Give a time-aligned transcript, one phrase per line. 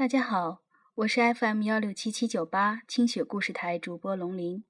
[0.00, 0.62] 大家好，
[0.94, 4.64] 我是 FM 幺六七七九八清雪故事台主播龙鳞。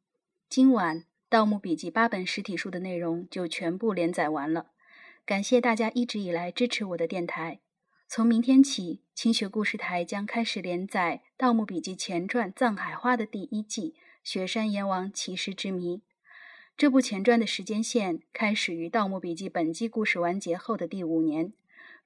[0.48, 4.72] 今晚《盗墓笔记》八本实体书的内容就全部连载完了，
[5.24, 7.60] 感谢大家一直以来支持我的电台。
[8.08, 13.92] 从明天起，清雪故事台将开始连载《盗墓笔记前传：藏海花》的第一季
[14.24, 15.98] 《雪山阎王奇尸之谜》。
[16.76, 21.52] 这部前传的时间线开始于《盗墓笔记》本季故事完结后的第五年。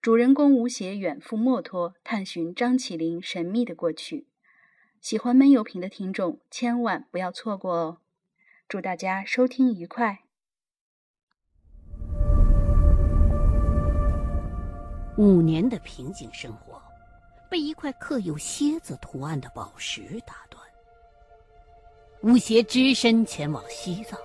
[0.04, 4.26] 主人公吴邪远赴墨脱探寻张起灵神秘的过去，
[5.00, 7.96] 喜欢闷油瓶的听众千万不要错过哦！
[8.68, 10.18] 祝大家收听愉快。
[15.16, 16.82] 五年的平静生活，
[17.50, 20.62] 被一块刻有蝎子图案的宝石打断。
[22.20, 24.20] 吴邪只身前往西藏，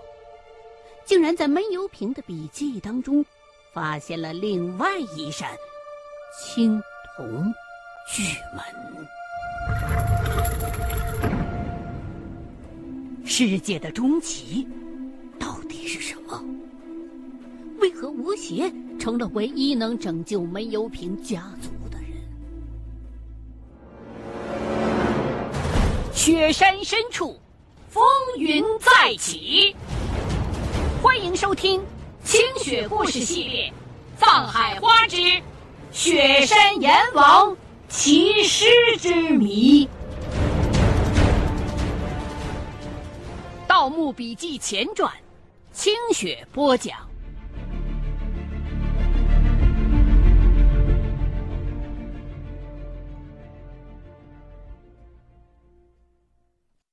[1.05, 3.25] 竟然在闷油瓶的笔记当中，
[3.71, 5.49] 发现了另外一扇。
[6.41, 6.81] 青
[7.15, 7.53] 铜
[8.07, 8.23] 巨
[8.53, 8.63] 门，
[13.25, 14.67] 世界的终极
[15.39, 16.43] 到底是什么？
[17.79, 22.11] 为何吴邪成了唯一能拯救梅油瓶家族的人？
[26.13, 27.39] 雪山深处，
[27.89, 28.03] 风
[28.37, 29.75] 云再起。
[31.01, 31.81] 欢迎收听
[32.29, 33.63] 《清雪故事系列》
[34.23, 35.17] 《藏海花之》。
[35.91, 38.67] 雪山阎王奇尸
[38.99, 39.83] 之谜，
[43.67, 45.11] 《盗墓笔记前传》，
[45.73, 47.08] 清雪播讲。